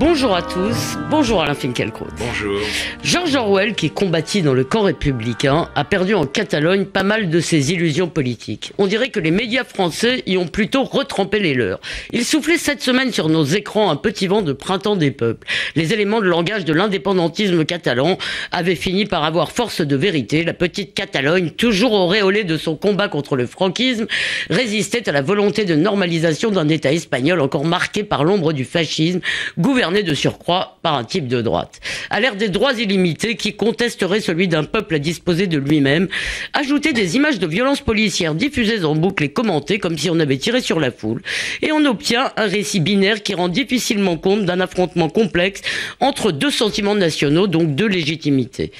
[0.00, 2.06] Bonjour à tous, bonjour Alain Finkielkraut.
[2.18, 2.60] Bonjour.
[3.02, 7.40] George Orwell, qui combattit dans le camp républicain, a perdu en Catalogne pas mal de
[7.40, 8.72] ses illusions politiques.
[8.78, 11.80] On dirait que les médias français y ont plutôt retrempé les leurs.
[12.12, 15.48] Il soufflait cette semaine sur nos écrans un petit vent de printemps des peuples.
[15.74, 18.18] Les éléments de langage de l'indépendantisme catalan
[18.52, 20.44] avaient fini par avoir force de vérité.
[20.44, 24.06] La petite Catalogne, toujours auréolée de son combat contre le franquisme,
[24.48, 29.18] résistait à la volonté de normalisation d'un État espagnol encore marqué par l'ombre du fascisme,
[29.58, 31.80] gouverné de surcroît par un type de droite.
[32.10, 36.08] À l'ère des droits illimités qui contesterait celui d'un peuple à disposer de lui-même,
[36.52, 40.36] ajouter des images de violences policières diffusées en boucle et commentées comme si on avait
[40.36, 41.22] tiré sur la foule,
[41.62, 45.62] et on obtient un récit binaire qui rend difficilement compte d'un affrontement complexe
[46.00, 48.72] entre deux sentiments nationaux, donc deux légitimités.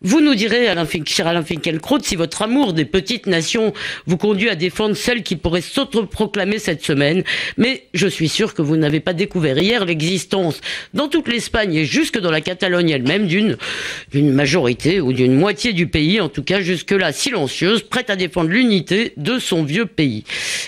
[0.00, 1.44] Vous nous direz, Alain cher Alain
[2.02, 3.72] si votre amour des petites nations
[4.06, 7.24] vous conduit à défendre celles qui pourraient s'autoproclamer cette semaine,
[7.56, 10.60] mais je suis sûr que vous n'avez pas découvert hier l'existence
[10.94, 13.56] dans toute l'Espagne et jusque dans la Catalogne elle-même d'une
[14.12, 18.50] d'une majorité ou d'une moitié du pays, en tout cas jusque-là silencieuse, prête à défendre
[18.50, 20.22] l'unité de son vieux pays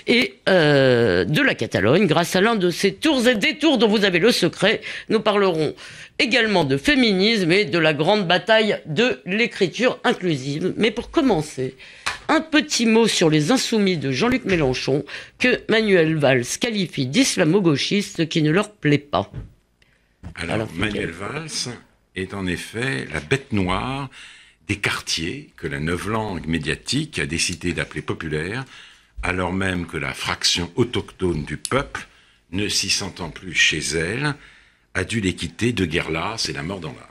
[0.08, 2.08] et euh, de la Catalogne.
[2.08, 5.74] Grâce à l'un de ces tours et détours dont vous avez le secret, nous parlerons
[6.20, 10.74] également de féminisme et de la grande bataille de l'écriture inclusive.
[10.76, 11.76] Mais pour commencer,
[12.28, 15.04] un petit mot sur les insoumis de Jean-Luc Mélenchon
[15.38, 19.32] que Manuel Valls qualifie d'islamo-gauchiste qui ne leur plaît pas.
[20.36, 21.74] Alors, Alors Manuel Valls
[22.14, 24.10] est en effet la bête noire
[24.68, 28.64] des quartiers que la langue médiatique a décidé d'appeler populaires,
[29.22, 32.06] alors même que la fraction autochtone du peuple,
[32.52, 34.34] ne s'y sentant plus chez elle,
[34.94, 37.06] a dû les quitter de guerre là, c'est la mort dans l'âme.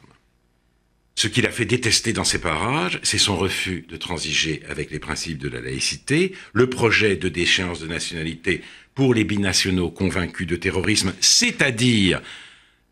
[1.16, 5.00] Ce qui l'a fait détester dans ces parages, c'est son refus de transiger avec les
[5.00, 8.62] principes de la laïcité, le projet de déchéance de nationalité
[8.96, 12.22] pour les binationaux convaincus de terrorisme, c'est-à-dire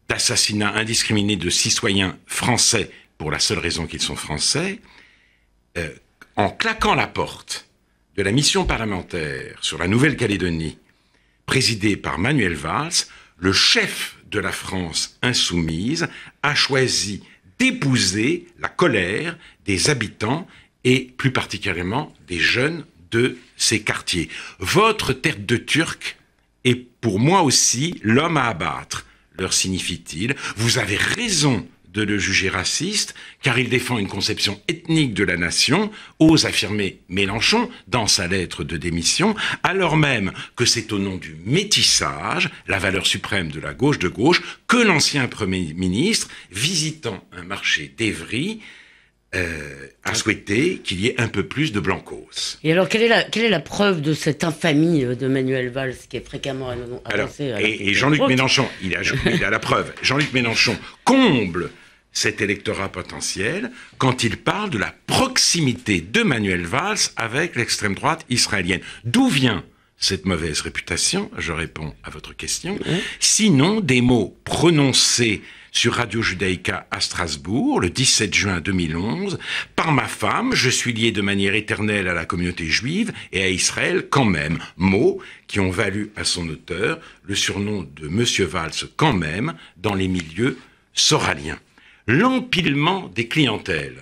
[0.09, 4.79] d'assassinat indiscriminé de citoyens français pour la seule raison qu'ils sont français,
[5.78, 5.90] euh,
[6.35, 7.69] en claquant la porte
[8.17, 10.78] de la mission parlementaire sur la Nouvelle-Calédonie,
[11.45, 13.07] présidée par Manuel Valls,
[13.38, 16.07] le chef de la France insoumise
[16.43, 17.23] a choisi
[17.59, 20.47] d'épouser la colère des habitants
[20.83, 24.29] et plus particulièrement des jeunes de ces quartiers.
[24.59, 26.17] Votre tête de Turc
[26.63, 29.05] est pour moi aussi l'homme à abattre,
[29.37, 30.35] leur signifie-t-il.
[30.55, 35.37] Vous avez raison de le juger raciste, car il défend une conception ethnique de la
[35.37, 41.17] nation, ose affirmer Mélenchon dans sa lettre de démission, alors même que c'est au nom
[41.17, 47.23] du métissage, la valeur suprême de la gauche de gauche, que l'ancien Premier ministre, visitant
[47.31, 48.61] un marché d'Evry,
[49.37, 52.57] euh, a souhaité qu'il y ait un peu plus de blancos.
[52.63, 55.69] Et alors, quelle est la, quelle est la preuve de cette infamie euh, de Manuel
[55.69, 56.69] Valls qui est fréquemment
[57.05, 59.93] annoncée Et, Jean-Luc Mélenchon, il a, il a la preuve.
[60.01, 61.69] Jean-Luc Mélenchon comble
[62.13, 68.25] cet électorat potentiel quand il parle de la proximité de Manuel Valls avec l'extrême droite
[68.29, 68.81] israélienne.
[69.03, 69.63] D'où vient
[69.99, 71.29] cette mauvaise réputation?
[71.37, 72.79] Je réponds à votre question.
[73.19, 75.43] Sinon, des mots prononcés
[75.77, 79.38] sur Radio Judaïka à Strasbourg le 17 juin 2011.
[79.75, 83.49] Par ma femme, je suis lié de manière éternelle à la communauté juive et à
[83.49, 84.57] Israël quand même.
[84.77, 89.93] Mots qui ont valu à son auteur le surnom de Monsieur Valls quand même dans
[89.93, 90.57] les milieux
[90.93, 91.59] soraliens
[92.07, 94.01] l'empilement des clientèles,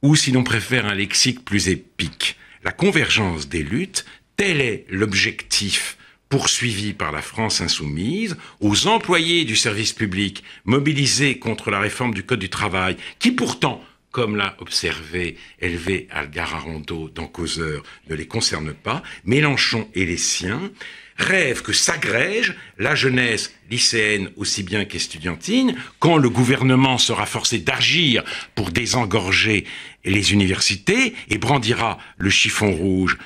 [0.00, 4.06] ou si l'on préfère un lexique plus épique, la convergence des luttes,
[4.36, 5.98] tel est l'objectif
[6.32, 12.22] poursuivi par la France insoumise, aux employés du service public mobilisés contre la réforme du
[12.22, 18.72] Code du travail, qui pourtant, comme l'a observé Hervé Algararondo dans Causeur, ne les concerne
[18.72, 20.72] pas, Mélenchon et les siens,
[21.18, 28.24] rêve que s'agrège la jeunesse lycéenne aussi bien qu'estudiantine, quand le gouvernement sera forcé d'agir
[28.54, 29.66] pour désengorger
[30.06, 33.18] les universités et brandira le chiffon rouge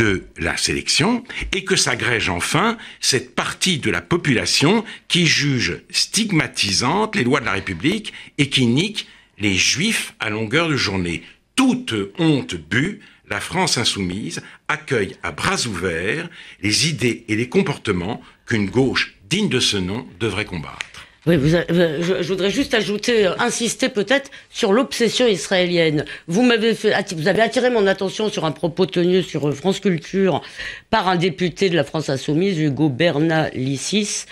[0.00, 7.16] de la sélection, et que s'agrège enfin cette partie de la population qui juge stigmatisante
[7.16, 9.06] les lois de la République et qui nique
[9.38, 11.22] les juifs à longueur de journée.
[11.54, 16.30] Toute honte bue, la France insoumise accueille à bras ouverts
[16.62, 20.89] les idées et les comportements qu'une gauche digne de ce nom devrait combattre.
[21.26, 26.06] Oui, vous je, voudrais juste ajouter, euh, insister peut-être sur l'obsession israélienne.
[26.28, 29.80] Vous m'avez fait, vous avez attiré mon attention sur un propos tenu sur euh, France
[29.80, 30.40] Culture
[30.88, 34.24] par un député de la France Insoumise, Hugo Bernalicis,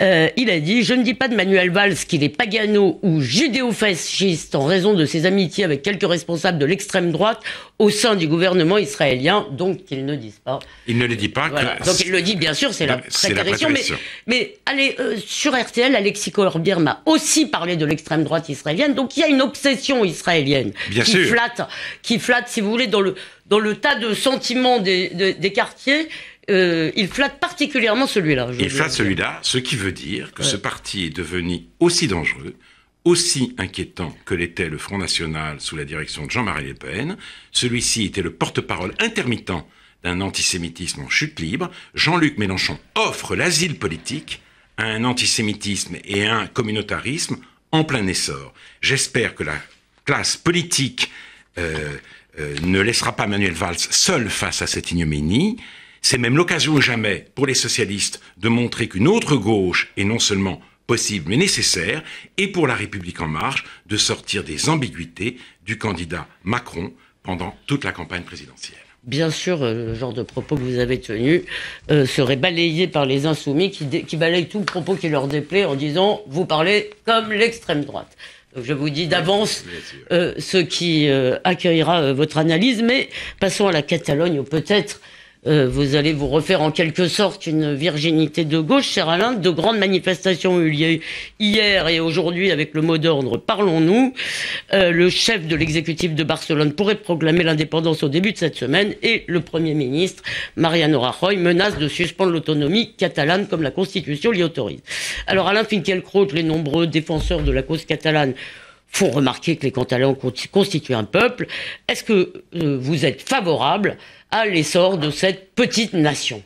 [0.00, 3.20] Euh, il a dit Je ne dis pas de Manuel Valls qu'il est pagano ou
[3.20, 7.40] judéo-fasciste en raison de ses amitiés avec quelques responsables de l'extrême droite
[7.78, 10.60] au sein du gouvernement israélien, donc qu'ils ne disent pas.
[10.86, 11.48] Il ne le dit pas.
[11.84, 13.68] Donc il le dit, bien sûr, c'est la prétérition.
[13.70, 13.82] Mais,
[14.26, 19.16] mais, allez, euh, sur RTL, Alexis Corbière m'a aussi parlé de l'extrême droite israélienne, donc
[19.16, 21.26] il y a une obsession israélienne bien qui, sûr.
[21.26, 21.62] Flatte,
[22.02, 23.16] qui flatte, si vous voulez, dans le,
[23.46, 26.08] dans le tas de sentiments des, des quartiers.
[26.50, 28.50] Euh, il flatte particulièrement celui-là.
[28.58, 32.54] Il flatte celui-là, ce qui veut dire que ce parti est devenu aussi dangereux,
[33.04, 37.16] aussi inquiétant que l'était le Front National sous la direction de Jean-Marie Le Pen.
[37.52, 39.52] Celui-ci était le porte-parole intermittent
[40.02, 41.70] d'un antisémitisme en chute libre.
[41.94, 44.42] Jean-Luc Mélenchon offre l'asile politique
[44.76, 47.36] à un antisémitisme et à un communautarisme
[47.70, 48.52] en plein essor.
[48.80, 49.56] J'espère que la
[50.04, 51.10] classe politique
[51.58, 51.96] euh,
[52.40, 55.58] euh, ne laissera pas Manuel Valls seul face à cette ignominie.
[56.02, 60.60] C'est même l'occasion jamais pour les socialistes de montrer qu'une autre gauche est non seulement
[60.88, 62.02] possible mais nécessaire,
[62.36, 67.84] et pour la République en marche de sortir des ambiguïtés du candidat Macron pendant toute
[67.84, 68.78] la campagne présidentielle.
[69.04, 71.44] Bien sûr, euh, le genre de propos que vous avez tenu
[71.90, 75.74] euh, serait balayé par les insoumis qui, qui balayent tout propos qui leur déplaît en
[75.76, 78.16] disant vous parlez comme l'extrême droite.
[78.54, 79.64] Donc je vous dis d'avance
[80.12, 81.08] euh, ce qui
[81.42, 83.08] accueillera votre analyse, mais
[83.40, 85.00] passons à la Catalogne, ou peut-être
[85.44, 89.32] euh, vous allez vous refaire en quelque sorte une virginité de gauche, cher Alain.
[89.32, 91.00] De grandes manifestations ont eu lieu
[91.40, 94.14] hier et aujourd'hui avec le mot d'ordre Parlons-nous.
[94.72, 98.94] Euh, le chef de l'exécutif de Barcelone pourrait proclamer l'indépendance au début de cette semaine
[99.02, 100.22] et le Premier ministre,
[100.54, 104.80] Mariano Rajoy, menace de suspendre l'autonomie catalane comme la Constitution l'y autorise.
[105.26, 108.34] Alors Alain Finkielkraut, les nombreux défenseurs de la cause catalane
[108.92, 110.14] font remarquer que les Catalans
[110.52, 111.46] constituent un peuple.
[111.88, 113.96] Est-ce que euh, vous êtes favorable
[114.32, 116.42] à l'essor de cette petite nation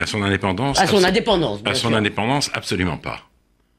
[0.00, 1.60] À son indépendance À son indépendance.
[1.64, 3.20] À son indépendance, absolument pas.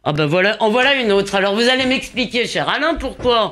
[0.03, 1.35] Ah ben voilà, en voilà une autre.
[1.35, 3.51] Alors vous allez m'expliquer, cher Alain, pourquoi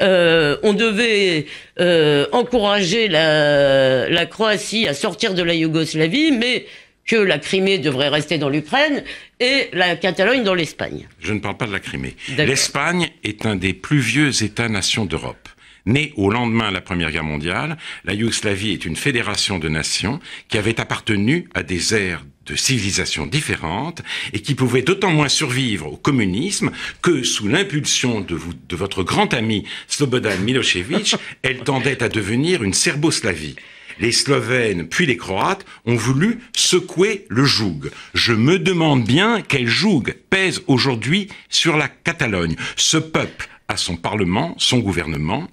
[0.00, 1.46] euh, on devait
[1.80, 6.66] euh, encourager la, la Croatie à sortir de la Yougoslavie, mais
[7.06, 9.02] que la Crimée devrait rester dans l'Ukraine
[9.40, 11.08] et la Catalogne dans l'Espagne.
[11.20, 12.14] Je ne parle pas de la Crimée.
[12.36, 15.48] L'Espagne est un des plus vieux États-nations d'Europe.
[15.86, 20.20] Né au lendemain de la Première Guerre mondiale, la Yougoslavie est une fédération de nations
[20.48, 24.02] qui avait appartenu à des ères de civilisations différentes
[24.32, 26.72] et qui pouvait d'autant moins survivre au communisme
[27.02, 28.38] que sous l'impulsion de,
[28.68, 33.56] de votre grand ami Slobodan Milosevic, elle tendait à devenir une Serboslavie
[33.98, 37.90] les Slovènes puis les Croates ont voulu secouer le joug.
[38.14, 42.56] Je me demande bien quel joug pèse aujourd'hui sur la Catalogne.
[42.76, 45.48] Ce peuple a son parlement, son gouvernement,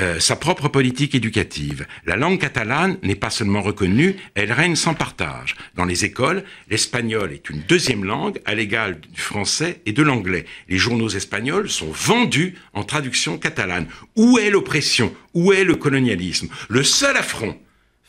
[0.00, 1.86] euh, sa propre politique éducative.
[2.06, 5.54] La langue catalane n'est pas seulement reconnue, elle règne sans partage.
[5.74, 10.46] Dans les écoles, l'espagnol est une deuxième langue à l'égal du français et de l'anglais.
[10.70, 13.86] Les journaux espagnols sont vendus en traduction catalane.
[14.16, 15.14] Où est l'oppression?
[15.34, 16.48] Où est le colonialisme?
[16.70, 17.58] Le seul affront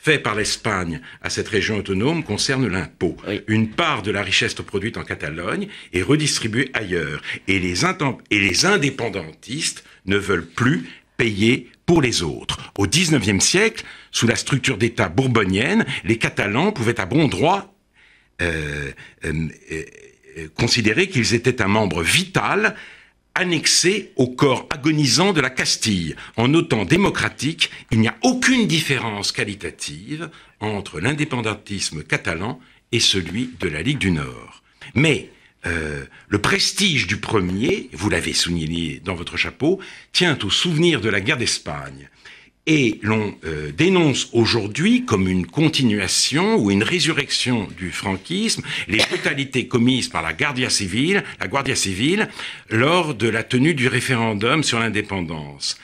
[0.04, 3.16] fait par l'Espagne à cette région autonome concerne l'impôt.
[3.46, 7.22] Une part de la richesse produite en Catalogne est redistribuée ailleurs.
[7.48, 12.72] Et les, et les indépendantistes ne veulent plus payer pour les autres.
[12.78, 17.74] Au XIXe siècle, sous la structure d'État bourbonienne, les Catalans pouvaient à bon droit
[18.40, 18.90] euh,
[19.24, 22.74] euh, euh, considérer qu'ils étaient un membre vital
[23.36, 26.16] annexé au corps agonisant de la Castille.
[26.36, 30.30] En autant démocratique, il n'y a aucune différence qualitative
[30.60, 32.60] entre l'indépendantisme catalan
[32.92, 34.62] et celui de la Ligue du Nord.
[34.94, 35.30] Mais
[35.66, 39.80] euh, le prestige du premier, vous l'avez souligné dans votre chapeau,
[40.12, 42.08] tient au souvenir de la guerre d'Espagne.
[42.66, 49.68] Et l'on euh, dénonce aujourd'hui comme une continuation ou une résurrection du franquisme les brutalités
[49.68, 52.30] commises par la Guardia Civile, la Guardia Civile,
[52.70, 55.78] lors de la tenue du référendum sur l'indépendance.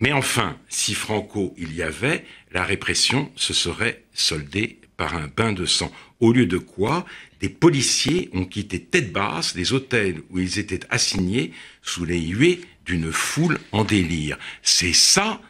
[0.00, 5.52] Mais enfin, si Franco il y avait, la répression se serait soldée par un bain
[5.52, 5.90] de sang.
[6.20, 7.06] Au lieu de quoi,
[7.40, 12.60] des policiers ont quitté tête basse les hôtels où ils étaient assignés sous les huées
[12.84, 14.38] d'une foule en délire.
[14.62, 15.40] C'est ça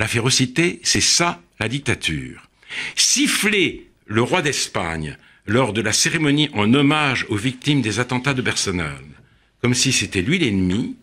[0.00, 2.48] la férocité, c'est ça la dictature.
[2.96, 8.42] Siffler le roi d'Espagne lors de la cérémonie en hommage aux victimes des attentats de
[8.42, 9.14] Barcelone,
[9.62, 10.96] comme si c'était lui l'ennemi,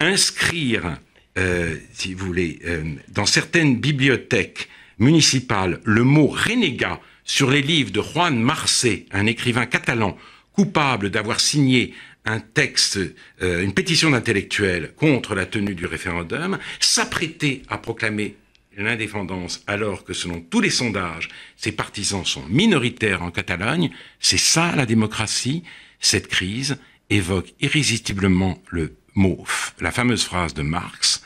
[0.00, 0.98] inscrire,
[1.38, 7.90] euh, si vous voulez, euh, dans certaines bibliothèques municipales le mot renégat sur les livres
[7.90, 10.16] de Juan Marcé, un écrivain catalan
[10.52, 12.98] coupable d'avoir signé un texte,
[13.42, 18.36] euh, une pétition d'intellectuels contre la tenue du référendum, s'apprêter à proclamer
[18.76, 24.74] l'indépendance alors que selon tous les sondages, ses partisans sont minoritaires en Catalogne, c'est ça
[24.76, 25.62] la démocratie?
[26.00, 26.78] Cette crise
[27.10, 29.44] évoque irrésistiblement le mot,
[29.80, 31.22] la fameuse phrase de Marx,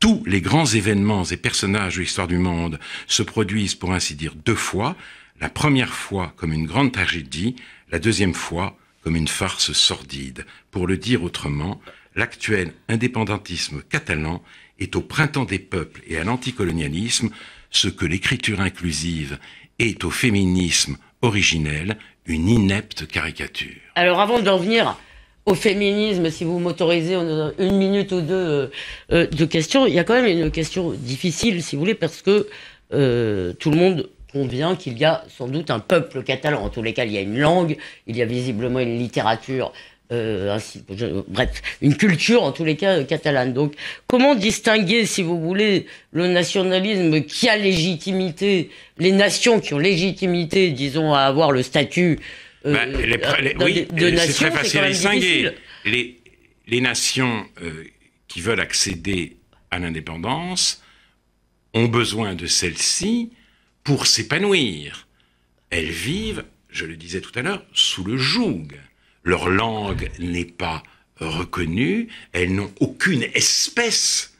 [0.00, 4.34] tous les grands événements et personnages de l'histoire du monde se produisent pour ainsi dire
[4.34, 4.96] deux fois,
[5.40, 7.56] la première fois comme une grande tragédie,
[7.90, 10.44] la deuxième fois comme une farce sordide.
[10.70, 11.80] Pour le dire autrement,
[12.16, 14.42] l'actuel indépendantisme catalan
[14.78, 17.30] est au printemps des peuples et à l'anticolonialisme
[17.70, 19.38] ce que l'écriture inclusive
[19.78, 23.76] est au féminisme originel, une inepte caricature.
[23.94, 24.98] Alors avant d'en venir
[25.46, 28.66] au féminisme, si vous m'autorisez une minute ou deux euh,
[29.12, 32.20] euh, de questions, il y a quand même une question difficile, si vous voulez, parce
[32.20, 32.46] que
[32.92, 36.62] euh, tout le monde convient qu'il y a sans doute un peuple catalan.
[36.62, 37.76] En tous les cas, il y a une langue,
[38.06, 39.72] il y a visiblement une littérature,
[40.12, 40.84] euh, ainsi,
[41.26, 43.52] bref, une culture en tous les cas catalane.
[43.52, 43.74] Donc,
[44.06, 50.70] comment distinguer, si vous voulez, le nationalisme qui a légitimité, les nations qui ont légitimité,
[50.70, 52.20] disons, à avoir le statut
[52.64, 52.84] euh, bah,
[53.64, 55.50] oui, de nation C'est très facile à distinguer.
[55.84, 56.20] Les,
[56.68, 57.84] les, nations euh,
[58.28, 59.36] qui veulent accéder
[59.72, 60.82] à l'indépendance
[61.74, 63.30] ont besoin de celle-ci
[63.88, 65.08] pour s'épanouir.
[65.70, 68.68] Elles vivent, je le disais tout à l'heure, sous le joug.
[69.24, 70.82] Leur langue n'est pas
[71.16, 74.34] reconnue, elles n'ont aucune espèce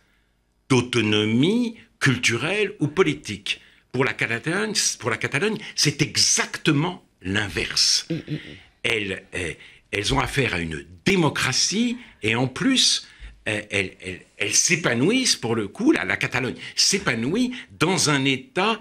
[0.69, 3.63] d'autonomie culturelle ou politique.
[3.91, 8.07] Pour la Catalogne, pour la Catalogne, c'est exactement l'inverse.
[8.11, 8.39] Mm, mm, mm.
[8.83, 9.57] Elles, eh,
[9.91, 13.09] elles, ont affaire à une démocratie et en plus,
[13.47, 18.79] eh, elles, elles s'épanouissent, pour le coup, la Catalogne s'épanouit dans un État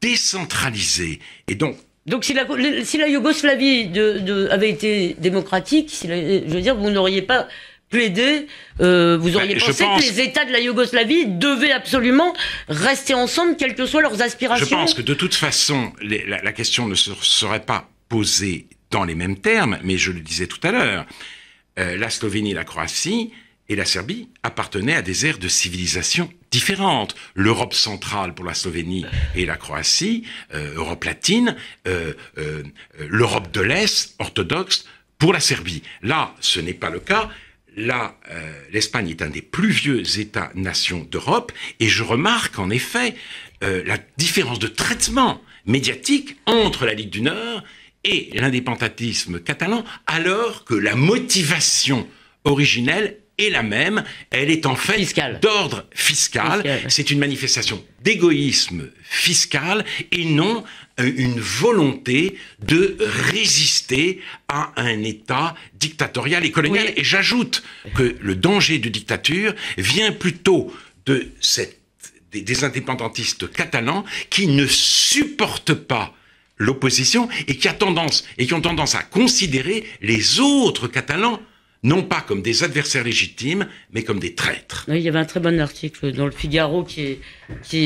[0.00, 1.20] décentralisé.
[1.48, 1.76] Et donc,
[2.06, 2.46] donc si la,
[2.84, 7.48] si la Yougoslavie de, avait été démocratique, si je veux dire, vous n'auriez pas
[7.90, 8.46] plaidé,
[8.80, 12.32] euh, vous auriez ben, pensé que les États de la Yougoslavie devaient absolument
[12.68, 14.66] rester ensemble, quelles que soient leurs aspirations.
[14.66, 19.38] Je pense que de toute façon, la, question ne serait pas posée dans les mêmes
[19.38, 21.06] termes, mais je le disais tout à l'heure,
[21.78, 23.32] euh, la Slovénie la Croatie
[23.68, 27.14] et la Serbie appartenaient à des aires de civilisation différentes.
[27.34, 29.04] L'Europe centrale pour la Slovénie
[29.34, 32.62] et la Croatie, euh, Europe latine, euh, euh,
[32.98, 34.84] l'Europe de l'Est, orthodoxe,
[35.18, 35.82] pour la Serbie.
[36.02, 37.28] Là, ce n'est pas le cas.
[37.76, 38.16] Là,
[38.72, 43.14] l'Espagne est un des plus vieux États-nations d'Europe, et je remarque en effet
[43.60, 47.62] la différence de traitement médiatique entre la Ligue du Nord
[48.02, 52.08] et l'indépendantisme catalan, alors que la motivation
[52.44, 54.04] originelle est la même.
[54.30, 55.00] Elle est en fait
[55.40, 56.62] d'ordre fiscal.
[56.88, 60.64] C'est une manifestation d'égoïsme fiscal et non
[61.00, 66.92] euh, une volonté de résister à un État dictatorial et colonial.
[66.96, 67.62] Et j'ajoute
[67.94, 70.72] que le danger de dictature vient plutôt
[71.06, 71.78] de cette,
[72.32, 76.14] des indépendantistes catalans qui ne supportent pas
[76.60, 81.40] l'opposition et qui a tendance et qui ont tendance à considérer les autres Catalans
[81.82, 84.84] non pas comme des adversaires légitimes, mais comme des traîtres.
[84.88, 87.18] il y avait un très bon article dans le Figaro qui,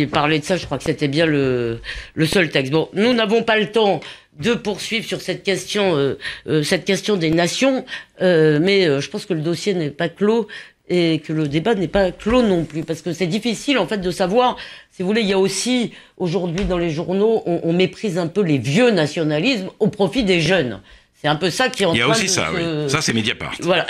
[0.07, 1.81] parlait de ça, je crois que c'était bien le,
[2.27, 2.73] seul texte.
[2.73, 4.01] Bon, nous n'avons pas le temps
[4.41, 7.85] de poursuivre sur cette question, euh, euh, cette question des nations,
[8.21, 10.49] euh, mais je pense que le dossier n'est pas clos
[10.89, 13.99] et que le débat n'est pas clos non plus, parce que c'est difficile en fait
[13.99, 14.57] de savoir.
[14.91, 18.43] Si vous voulez, il y a aussi aujourd'hui dans les journaux, on méprise un peu
[18.43, 20.81] les vieux nationalismes au profit des jeunes.
[21.25, 22.61] C'est un peu ça qui est en Il y a aussi ça, oui.
[22.91, 23.55] Ça, c'est Mediapart.
[23.61, 23.87] Voilà.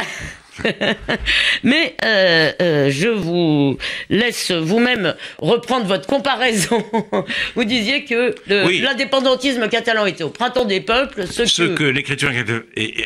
[1.64, 3.76] Mais euh, euh, je vous
[4.09, 6.87] laisse vous-même reprendre votre comparaison.
[7.57, 11.26] vous disiez que l'indépendantisme catalan était au printemps des peuples.
[11.26, 12.31] Ce, ce que, l'écriture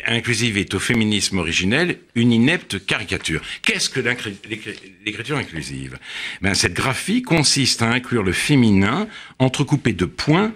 [0.05, 3.41] inclusive est au féminisme originel, une inepte caricature.
[3.63, 3.99] Qu'est-ce que
[5.05, 5.97] l'écriture inclusive?
[6.43, 9.07] Ben, Cette graphie consiste à inclure le féminin
[9.39, 10.53] entrecoupé de points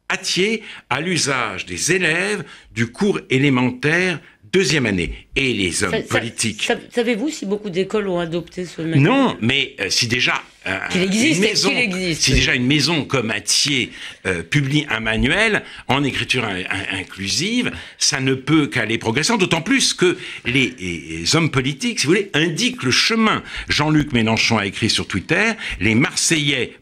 [0.08, 4.22] Atier à l'usage des élèves du cours élémentaire
[4.56, 5.12] deuxième année.
[5.36, 6.72] Et les hommes politiques.
[6.90, 10.42] Savez-vous si beaucoup d'écoles ont adopté ce manuel Non, mais euh, si déjà.
[10.66, 12.22] Euh, existe, une maison, existe.
[12.22, 13.92] Si déjà une maison comme Atier
[14.26, 16.48] euh, publie un manuel en écriture
[16.92, 22.14] inclusive, ça ne peut qu'aller progressant, d'autant plus que les, les, hommes politiques, si vous
[22.14, 23.44] voulez, indiquent le chemin.
[23.68, 26.74] Jean-Luc Mélenchon a écrit sur Twitter les Marseillais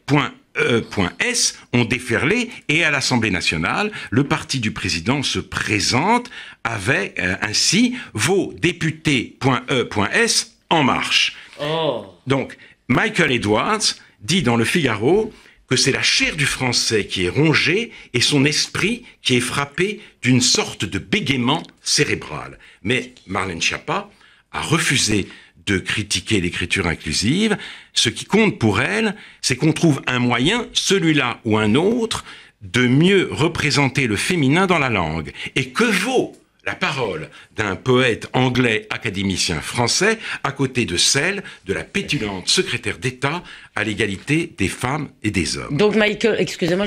[0.57, 6.29] E.S ont déferlé et à l'Assemblée nationale, le parti du président se présente
[6.63, 11.35] avec euh, ainsi vos députés.e.s en marche.
[11.61, 12.05] Oh.
[12.27, 12.57] Donc,
[12.87, 15.33] Michael Edwards dit dans le Figaro
[15.67, 20.01] que c'est la chair du français qui est rongée et son esprit qui est frappé
[20.21, 22.59] d'une sorte de bégaiement cérébral.
[22.83, 24.09] Mais Marlène Schiappa
[24.51, 25.27] a refusé
[25.65, 27.57] de critiquer l'écriture inclusive.
[27.93, 32.25] Ce qui compte pour elle, c'est qu'on trouve un moyen, celui-là ou un autre,
[32.61, 35.31] de mieux représenter le féminin dans la langue.
[35.55, 36.33] Et que vaut
[36.65, 42.99] la parole d'un poète anglais académicien français à côté de celle de la pétulante secrétaire
[42.99, 43.43] d'État
[43.75, 45.75] à l'égalité des femmes et des hommes?
[45.75, 46.85] Donc Michael, excusez-moi,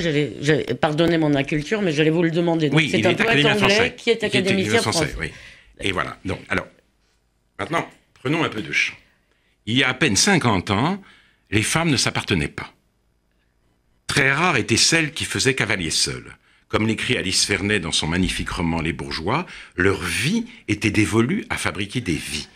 [0.81, 2.71] pardonnez mon inculture, mais j'allais vous le demander.
[2.71, 3.95] Donc, Oui, c'est il un est poète anglais français.
[3.99, 5.15] qui est académicien français.
[5.21, 5.31] oui.
[5.79, 6.17] Et voilà.
[6.25, 6.67] Donc, alors,
[7.59, 7.87] maintenant,
[8.27, 8.97] prenons un peu de champ.
[9.67, 11.01] Il y a à peine 50 ans,
[11.53, 12.75] les femmes ne s'appartenaient pas.
[14.09, 16.37] Très rares étaient celles qui faisaient cavalier seul.
[16.67, 21.57] Comme l'écrit Alice Fernet dans son magnifique roman Les Bourgeois, leur vie était dévolue à
[21.57, 22.49] fabriquer des vies.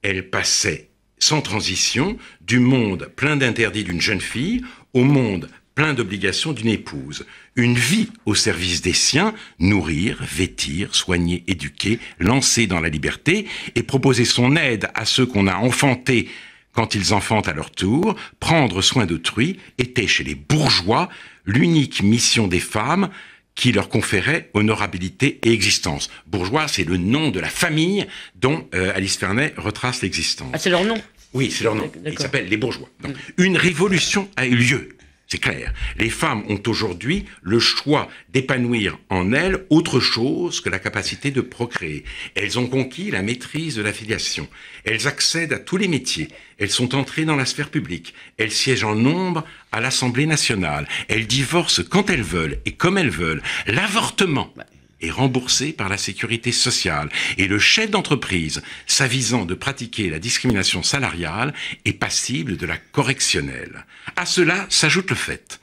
[0.00, 6.52] Elles passaient sans transition du monde plein d'interdits d'une jeune fille au monde plein d'obligations
[6.52, 7.24] d'une épouse.
[7.54, 13.84] Une vie au service des siens, nourrir, vêtir, soigner, éduquer, lancer dans la liberté et
[13.84, 16.28] proposer son aide à ceux qu'on a enfantés
[16.72, 21.08] quand ils enfantent à leur tour, prendre soin d'autrui était chez les bourgeois
[21.46, 23.08] l'unique mission des femmes
[23.54, 26.10] qui leur conférait honorabilité et existence.
[26.26, 28.04] Bourgeois, c'est le nom de la famille
[28.34, 30.50] dont euh, Alice Fernet retrace l'existence.
[30.52, 31.00] Ah, c'est leur nom?
[31.34, 31.88] Oui, c'est leur nom.
[32.04, 32.88] Ils s'appellent les bourgeois.
[33.00, 34.97] Donc, une révolution a eu lieu.
[35.30, 35.74] C'est clair.
[35.98, 41.42] Les femmes ont aujourd'hui le choix d'épanouir en elles autre chose que la capacité de
[41.42, 42.04] procréer.
[42.34, 44.48] Elles ont conquis la maîtrise de la filiation.
[44.84, 46.28] Elles accèdent à tous les métiers.
[46.56, 48.14] Elles sont entrées dans la sphère publique.
[48.38, 50.88] Elles siègent en nombre à l'Assemblée nationale.
[51.08, 53.42] Elles divorcent quand elles veulent et comme elles veulent.
[53.66, 54.54] L'avortement
[55.00, 57.08] est remboursé par la sécurité sociale.
[57.36, 63.86] Et le chef d'entreprise, s'avisant de pratiquer la discrimination salariale, est passible de la correctionnelle.
[64.16, 65.60] À cela s'ajoute le fait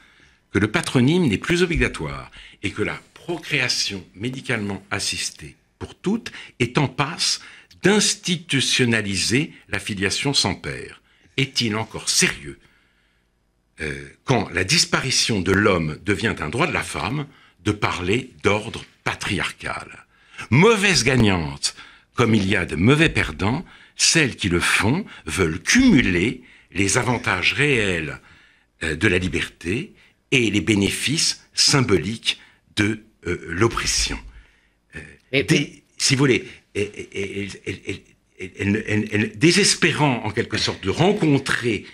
[0.51, 2.31] que le patronyme n'est plus obligatoire
[2.63, 7.41] et que la procréation médicalement assistée pour toutes est en passe
[7.83, 11.01] d'institutionnaliser la filiation sans père.
[11.37, 12.57] Est-il encore sérieux?
[13.81, 17.27] Euh, quand la disparition de l'homme devient un droit de la femme,
[17.65, 20.05] de parler d'ordre patriarcale.
[20.49, 21.75] Mauvaise gagnante,
[22.15, 23.63] comme il y a de mauvais perdants,
[23.95, 26.41] celles qui le font veulent cumuler
[26.73, 28.19] les avantages réels
[28.81, 29.93] de la liberté
[30.31, 32.41] et les bénéfices symboliques
[32.75, 34.19] de l'oppression.
[35.97, 36.45] Si vous voulez,
[39.35, 41.85] désespérant en quelque sorte de rencontrer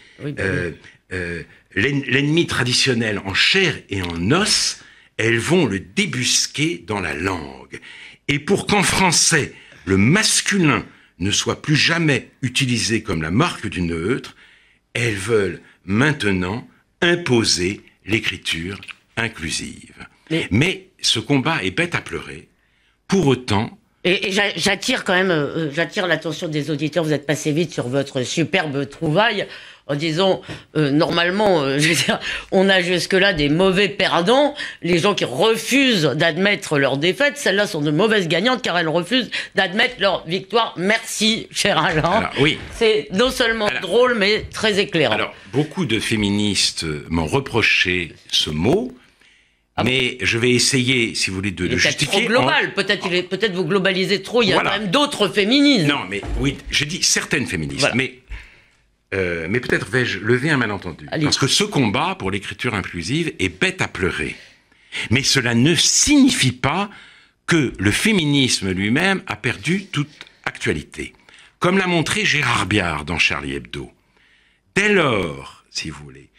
[1.75, 4.83] l'ennemi traditionnel en chair et en os,
[5.23, 7.79] elles vont le débusquer dans la langue.
[8.27, 9.53] Et pour qu'en français,
[9.85, 10.83] le masculin
[11.19, 14.35] ne soit plus jamais utilisé comme la marque du neutre,
[14.95, 16.67] elles veulent maintenant
[17.01, 18.81] imposer l'écriture
[19.15, 19.93] inclusive.
[20.31, 22.47] Mais- Mais ce combat est bête à pleurer.
[23.07, 27.03] Pour autant, Et, et j'a- j'attire quand même, euh, j'attire l'attention des auditeurs.
[27.03, 29.45] Vous êtes passé vite sur votre superbe trouvaille
[29.87, 30.41] en disant,
[30.77, 32.19] euh, normalement, euh, je veux dire,
[32.51, 37.37] on a jusque-là des mauvais perdants, les gens qui refusent d'admettre leur défaite.
[37.37, 40.73] Celles-là sont de mauvaises gagnantes car elles refusent d'admettre leur victoire.
[40.77, 42.01] Merci, cher Alain.
[42.03, 45.13] alors oui, C'est non seulement Alors- drôle, mais très éclairant.
[45.15, 48.93] Alors, beaucoup de féministes m'ont reproché ce mot,
[49.83, 52.23] mais je vais essayer, si vous voulez, de Ah il le trop justifier.
[52.25, 52.73] en- global.
[52.73, 54.43] Peut-être, vous globalisez trop.
[54.43, 54.71] Il y a Voilà.
[54.71, 55.87] quand même d'autres féminismes.
[55.87, 57.95] Non, mais oui, j'ai dit certaines féministes, Voilà.
[57.95, 58.19] mais,
[59.13, 61.07] euh, mais peut-être vais-je lever un malentendu.
[61.11, 61.25] Allez.
[61.25, 64.35] Parce que ce combat pour l'écriture inclusive est bête à pleurer.
[65.09, 66.89] Mais cela ne signifie pas
[67.47, 71.13] que le féminisme lui-même a perdu toute actualité.
[71.59, 73.91] Comme l'a montré Gérard Biard dans Charlie Hebdo.
[74.75, 76.29] Dès lors, si vous voulez,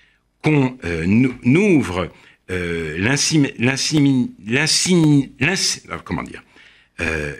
[0.42, 2.10] qu'on euh, ouvre
[2.50, 2.98] euh,
[7.00, 7.32] euh,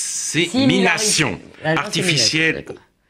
[0.00, 2.64] l'insémination artificielle.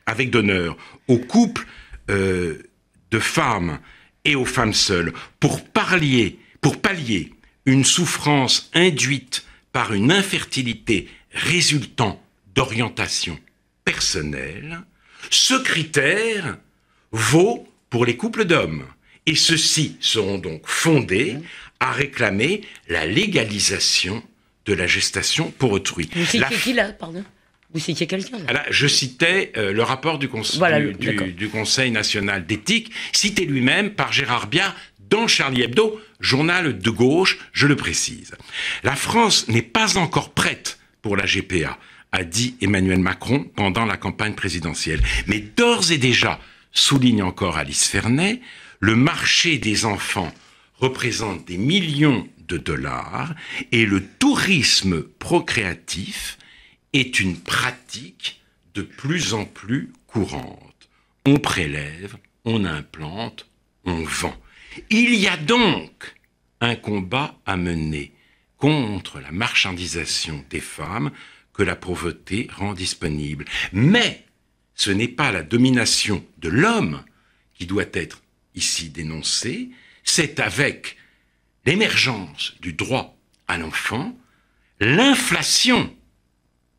[0.07, 0.77] Avec d'honneur
[1.09, 1.67] aux couples
[2.11, 2.63] euh,
[3.11, 3.79] de femmes
[4.25, 7.33] et aux femmes seules pour pallier, pour pallier
[7.67, 12.23] une souffrance induite par une infertilité résultant
[12.55, 13.39] d'orientation
[13.85, 14.83] personnelle,
[15.31, 16.59] ce critère
[17.11, 18.85] vaut pour les couples d'hommes.
[19.27, 21.39] Et ceux-ci seront donc fondés
[21.81, 24.23] à réclamer la légalisation
[24.67, 26.09] de la gestation pour autrui.
[26.27, 27.25] Citez La qui là, pardon?
[27.75, 28.39] Vous citiez quelqu'un
[28.71, 34.77] Je citais euh, le rapport du, du, Conseil national d'éthique, cité lui-même par Gérard Biard
[35.11, 38.33] dans Charlie Hebdo, journal de gauche, je le précise.
[38.85, 41.77] La France n'est pas encore prête pour la GPA,
[42.13, 45.03] a dit Emmanuel Macron pendant la campagne présidentielle.
[45.27, 46.39] Mais d'ores et déjà,
[46.71, 48.41] souligne encore Alice Fernet,
[48.79, 50.33] le marché des enfants
[50.79, 53.35] représente des millions de dollars
[53.73, 56.39] et le tourisme procréatif
[56.95, 58.41] est une pratique
[58.75, 60.89] de plus en plus courante.
[61.27, 63.47] On prélève, on implante,
[63.85, 64.37] on vend.
[64.91, 66.15] Il y a donc
[66.61, 68.13] un combat à mener
[68.57, 71.11] contre la marchandisation des femmes
[71.53, 73.45] que la pauvreté rend disponible.
[73.73, 74.25] Mais
[74.75, 77.03] ce n'est pas la domination de l'homme
[77.55, 78.23] qui doit être
[78.55, 79.71] ici dénoncée,
[80.05, 80.97] c'est avec
[81.67, 83.17] l'émergence du droit
[83.49, 84.17] à l'enfant,
[84.81, 85.95] l'inflation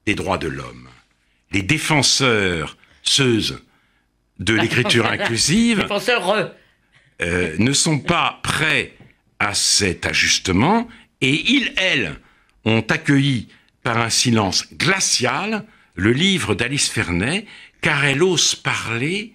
[0.05, 0.89] des droits de l'homme.
[1.51, 3.61] Les défenseurs, ceux
[4.39, 5.87] de l'écriture inclusive,
[7.21, 8.93] euh, ne sont pas prêts
[9.39, 10.87] à cet ajustement
[11.21, 12.19] et ils, elles,
[12.65, 13.47] ont accueilli
[13.83, 15.65] par un silence glacial
[15.95, 17.45] le livre d'Alice Fernet,
[17.81, 19.33] car elle ose parler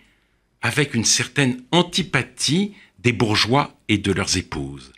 [0.63, 4.93] avec une certaine antipathie des bourgeois et de leurs épouses.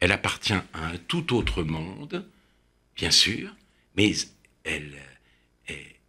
[0.00, 2.24] Elle appartient à un tout autre monde,
[2.96, 3.50] bien sûr,
[3.96, 4.12] mais
[4.64, 4.92] elle,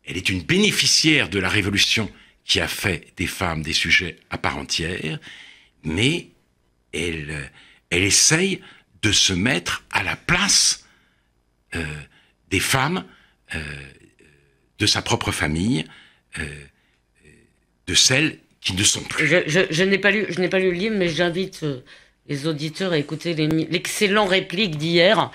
[0.09, 2.11] elle est une bénéficiaire de la révolution
[2.43, 5.19] qui a fait des femmes des sujets à part entière,
[5.83, 6.29] mais
[6.91, 7.51] elle,
[7.91, 8.59] elle essaye
[9.03, 10.83] de se mettre à la place
[11.75, 11.85] euh,
[12.49, 13.05] des femmes
[13.53, 13.61] euh,
[14.79, 15.85] de sa propre famille,
[16.39, 16.43] euh,
[17.85, 19.27] de celles qui ne sont plus.
[19.27, 21.63] Je, n'ai pas lu, je n'ai pas lu le livre, mais j'invite
[22.29, 25.31] les auditeurs à écouter l'excellent réplique d'hier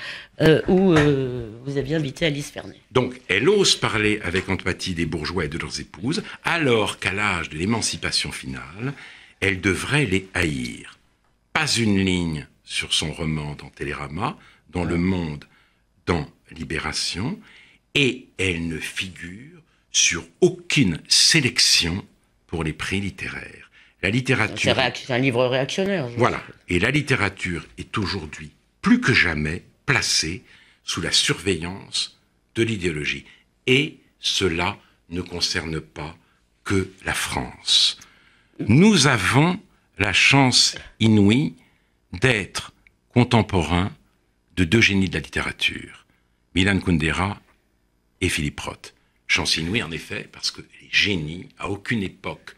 [0.68, 2.80] où vous aviez invité Alice Fernet.
[2.92, 7.50] Donc, elle ose parler avec empathie des bourgeois et de leurs épouses, alors qu'à l'âge
[7.50, 8.94] de l'émancipation finale,
[9.40, 10.98] elle devrait les haïr.
[11.52, 14.38] Pas une ligne sur son roman dans Télérama,
[14.70, 15.44] dans Le Monde,
[16.06, 17.38] dans Libération,
[17.94, 22.04] et elle ne figure sur aucune sélection
[22.46, 23.70] pour les prix littéraires.
[24.04, 24.76] La littérature.
[24.94, 26.08] C'est un livre réactionnaire.
[26.18, 26.42] Voilà.
[26.68, 28.50] Et la littérature est aujourd'hui
[28.82, 30.44] plus que jamais placée
[30.82, 32.20] sous la surveillance
[32.54, 33.24] de l'idéologie.
[33.66, 34.76] Et cela
[35.08, 36.18] ne concerne pas
[36.64, 37.98] que la France.
[38.58, 39.58] Nous avons
[39.96, 41.54] la chance inouïe
[42.12, 42.72] d'être
[43.14, 43.90] contemporains
[44.54, 46.04] de deux génies de la littérature,
[46.54, 47.40] Milan Kundera
[48.20, 48.94] et Philippe Roth.
[49.28, 52.54] Chance inouïe, en effet, parce que les génies, à aucune époque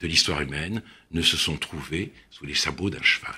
[0.00, 0.82] de l'histoire humaine,
[1.12, 3.34] ne se sont trouvés sous les sabots d'un cheval.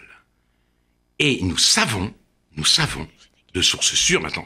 [1.18, 2.14] Et nous savons,
[2.56, 3.08] nous savons,
[3.54, 4.44] de sources sûres, maintenant,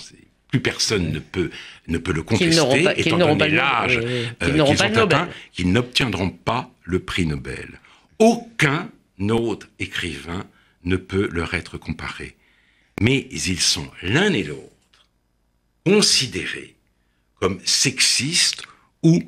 [0.49, 1.51] plus personne ne peut,
[1.89, 7.01] ne peut le contester, pas, étant donné l'âge euh, qu'ils ont qu'ils n'obtiendront pas le
[7.01, 7.81] prix Nobel.
[8.19, 8.91] Aucun
[9.31, 10.47] autre écrivain
[10.85, 12.37] ne peut leur être comparé.
[13.01, 14.71] Mais ils sont l'un et l'autre
[15.85, 16.77] considérés
[17.41, 18.63] comme sexistes
[19.03, 19.23] ou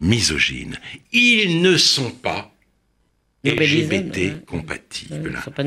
[0.00, 0.78] misogynes.
[1.12, 2.52] Ils ne sont pas
[3.44, 5.14] LGBT compatibles.
[5.24, 5.62] Ils ne sont pas.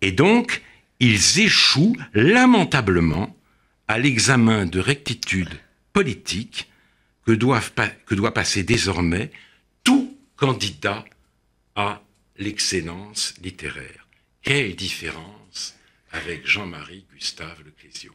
[0.00, 0.62] Et donc,
[1.00, 3.36] ils échouent lamentablement
[3.88, 5.50] à l'examen de rectitude
[5.92, 6.70] politique
[7.26, 9.30] que, que doit passer désormais
[9.84, 11.04] tout candidat
[11.74, 12.02] à
[12.38, 14.06] l'excellence littéraire.
[14.42, 15.76] Quelle différence
[16.12, 18.12] avec Jean-Marie Gustave Leclésio.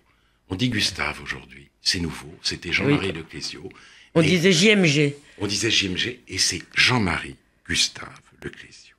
[0.50, 3.70] On dit Gustave aujourd'hui, c'est nouveau, c'était Jean-Marie Leclésio.
[4.16, 5.14] On disait JMG.
[5.40, 7.36] On disait JMG et c'est Jean-Marie
[7.68, 8.96] Gustave Leclésio.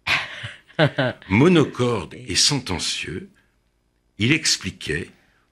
[1.29, 3.31] Monocorde et sentencieux,
[4.19, 5.11] il expliquait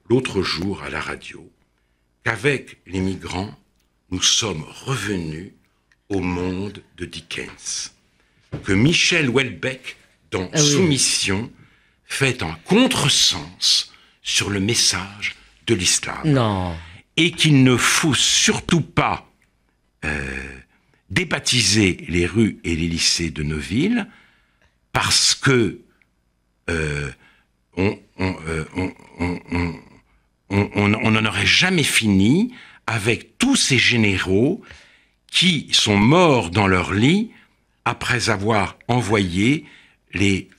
[0.09, 1.49] l'autre jour à la radio
[2.23, 3.57] qu'avec les migrants,
[4.11, 5.51] nous sommes revenus
[6.09, 7.93] au monde de Dickens.
[8.63, 9.97] Que Michel Houellebecq,
[10.31, 11.51] dans ah Soumission,
[12.05, 13.91] fait un contresens
[14.21, 15.35] sur le message
[15.67, 16.19] de l'islam.
[16.25, 16.75] Non.
[17.17, 19.26] Et qu'il ne faut surtout pas
[21.09, 24.07] débaptiser les rues et les lycées de nos villes
[24.93, 25.81] parce que
[26.69, 27.11] euh,
[27.75, 28.65] on, euh,
[30.49, 32.53] on n'en aurait jamais fini
[32.87, 34.63] avec tous ces généraux
[35.31, 37.31] qui sont morts dans leur lit
[37.85, 39.65] après avoir envoyé
[40.13, 40.49] les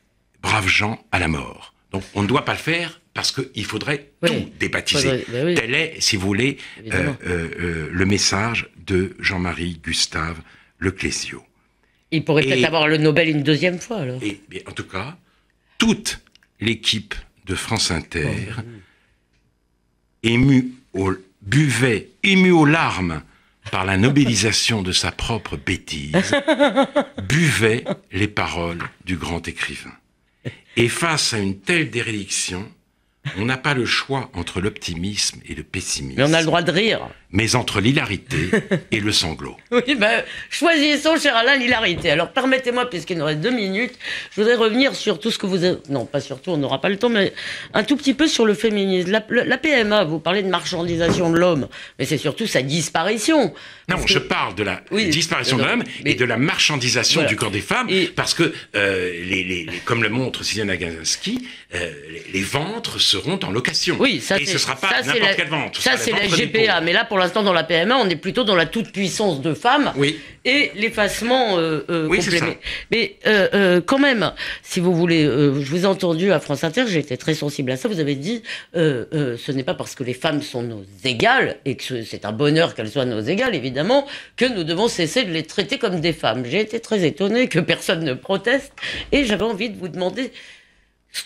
[0.42, 1.74] braves gens à la mort.
[1.90, 5.26] Donc on ne doit pas le faire parce qu'il faudrait tout débaptiser.
[5.28, 10.36] Ben Tel est, si vous voulez, euh, euh, euh, le message de Jean-Marie Gustave
[10.78, 11.42] Leclésio.
[12.12, 14.22] Il pourrait peut-être avoir le Nobel une deuxième fois alors.
[14.22, 15.16] Et, en tout cas,
[15.78, 16.20] toute
[16.60, 18.60] l'équipe de France Inter, oh,
[20.22, 21.10] émue au,
[21.42, 23.22] buvait, émue aux larmes
[23.72, 26.36] par la nobélisation de sa propre bêtise,
[27.28, 29.96] buvait les paroles du grand écrivain.
[30.76, 32.70] Et face à une telle dérédiction,
[33.36, 36.18] on n'a pas le choix entre l'optimisme et le pessimisme.
[36.18, 37.08] Mais on a le droit de rire.
[37.30, 38.50] Mais entre l'hilarité
[38.90, 39.56] et le sanglot.
[39.70, 42.10] Oui, ben, choisissons, cher Alain, l'hilarité.
[42.10, 43.92] Alors, permettez-moi, puisqu'il nous reste deux minutes,
[44.30, 45.76] je voudrais revenir sur tout ce que vous avez...
[45.90, 47.34] Non, pas surtout, on n'aura pas le temps, mais
[47.74, 49.10] un tout petit peu sur le féminisme.
[49.28, 53.52] La, PMA, vous parlez de marchandisation de l'homme, mais c'est surtout sa disparition.
[53.90, 57.60] Non, je parle de la disparition de l'homme et de la marchandisation du corps des
[57.60, 61.92] femmes, parce que, euh, les, comme le montre Sylviane Agansky, euh,
[62.32, 63.96] les, ventres seront en location.
[63.98, 65.82] Oui, ça, et ce ne sera pas n'importe quel ventre.
[65.82, 68.54] Ça, c'est la GPA, mais là, pour l'instant, dans la PMA, on est plutôt dans
[68.54, 70.18] la toute-puissance de femmes oui.
[70.44, 72.20] et l'effacement euh, euh oui.
[72.90, 76.64] Mais euh, euh, quand même, si vous voulez, euh, je vous ai entendu à France
[76.64, 77.88] Inter, j'ai été très sensible à ça.
[77.88, 78.42] Vous avez dit,
[78.74, 82.74] ce n'est pas parce que les femmes sont nos égales et que c'est un bonheur
[82.74, 86.44] qu'elles soient nos égales, évidemment, que nous devons cesser de les traiter comme des femmes.
[86.44, 88.72] J'ai été très étonnée que personne ne proteste
[89.12, 90.32] et j'avais envie de vous demander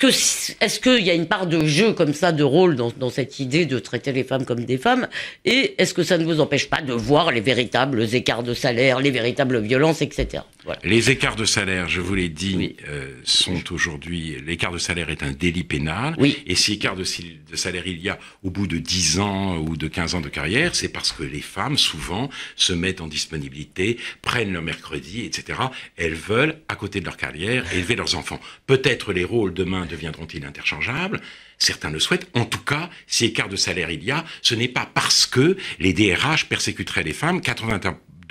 [0.02, 3.40] est-ce qu'il y a une part de jeu comme ça, de rôle dans, dans, cette
[3.40, 5.08] idée de traiter les femmes comme des femmes
[5.44, 9.00] Et est-ce que ça ne vous empêche pas de voir les véritables écarts de salaire,
[9.00, 10.42] les véritables violences, etc.
[10.84, 14.36] Les écarts de salaire, je vous l'ai dit, euh, sont aujourd'hui.
[14.46, 16.14] L'écart de salaire est un délit pénal.
[16.18, 16.42] Oui.
[16.46, 19.76] Et si écart de, de, salaire il y a au bout de 10 ans ou
[19.76, 23.98] de 15 ans de carrière, c'est parce que les femmes, souvent, se mettent en disponibilité,
[24.22, 25.58] prennent leur mercredi, etc.
[25.96, 28.40] Elles veulent, à côté de leur carrière, élever leurs enfants.
[28.66, 31.20] Peut-être les rôles demain deviendront-ils interchangeables
[31.58, 32.28] Certains le souhaitent.
[32.34, 35.56] En tout cas, si écart de salaire il y a, ce n'est pas parce que
[35.78, 37.40] les DRH persécuteraient les femmes.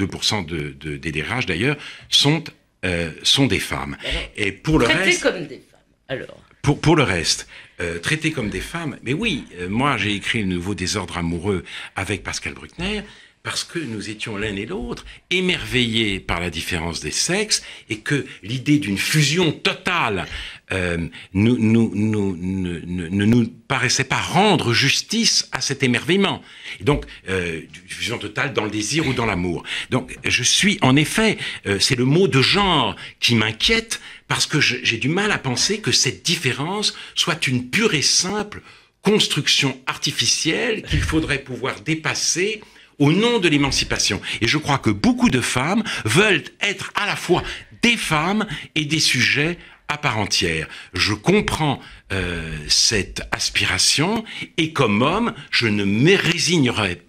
[0.05, 1.77] 82% de, de, des DRH, d'ailleurs,
[2.09, 2.43] sont,
[2.85, 3.97] euh, sont des femmes.
[4.35, 5.23] Et pour le reste...
[5.23, 7.47] comme des femmes, alors pour, pour le reste,
[7.79, 11.63] euh, traités comme des femmes, mais oui, euh, moi j'ai écrit le nouveau désordre amoureux
[11.95, 13.01] avec Pascal Bruckner,
[13.43, 18.25] parce que nous étions l'un et l'autre émerveillés par la différence des sexes et que
[18.43, 20.27] l'idée d'une fusion totale
[20.71, 20.97] euh,
[21.33, 26.41] nous, nous, nous, ne nous paraissait pas rendre justice à cet émerveillement.
[26.79, 29.63] Donc, euh, fusion totale dans le désir ou dans l'amour.
[29.89, 34.61] Donc, je suis en effet, euh, c'est le mot de genre qui m'inquiète parce que
[34.61, 38.61] j'ai du mal à penser que cette différence soit une pure et simple
[39.01, 42.61] construction artificielle qu'il faudrait pouvoir dépasser
[43.01, 44.21] au nom de l'émancipation.
[44.39, 47.43] Et je crois que beaucoup de femmes veulent être à la fois
[47.81, 50.67] des femmes et des sujets à part entière.
[50.93, 51.81] Je comprends
[52.13, 54.23] euh, cette aspiration
[54.57, 57.01] et comme homme, je ne me résignerai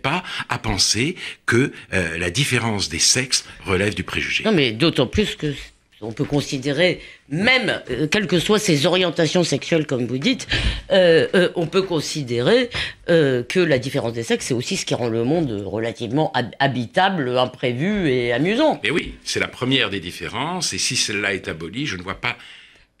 [0.00, 4.44] pas à penser que euh, la différence des sexes relève du préjugé.
[4.44, 5.54] Non, mais d'autant plus que
[6.02, 10.48] on peut considérer, même euh, quelles que soient ses orientations sexuelles, comme vous dites,
[10.90, 12.70] euh, euh, on peut considérer
[13.06, 18.08] que la différence des sexes, c'est aussi ce qui rend le monde relativement habitable, imprévu
[18.08, 18.80] et amusant.
[18.82, 22.20] Mais oui, c'est la première des différences, et si celle-là est abolie, je ne vois
[22.20, 22.36] pas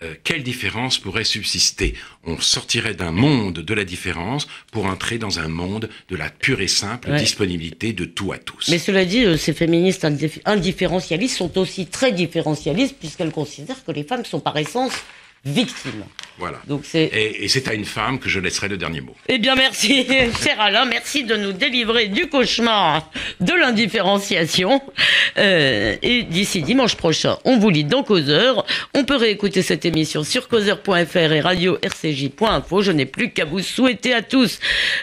[0.02, 1.94] euh, quelle différence pourrait subsister?
[2.24, 6.60] On sortirait d'un monde de la différence pour entrer dans un monde de la pure
[6.60, 8.68] et simple disponibilité de tout à tous.
[8.68, 10.06] Mais cela dit, euh, ces féministes
[10.44, 14.92] indifférencialistes sont aussi très différentialistes puisqu'elles considèrent que les femmes sont par essence
[15.44, 16.04] victime.
[16.38, 16.58] Voilà.
[16.66, 19.14] Donc et, c'est à une femme que je laisserai le dernier mot.
[19.28, 20.06] Eh bien merci,
[20.42, 24.82] cher Alain, merci de nous délivrer du cauchemar de l'indifférenciation.
[25.38, 28.64] Euh, et d'ici dimanche prochain, on vous lit dans Causeur.
[28.94, 32.82] On peut réécouter cette émission sur causeur.fr et radio-rcj.info.
[32.82, 34.58] Je n'ai plus qu'à vous souhaiter à tous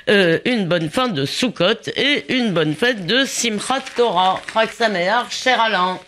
[0.09, 4.41] euh, une bonne fin de Soukot et une bonne fête de Simchat Torah.
[4.53, 5.99] Raksamear, cher Alain.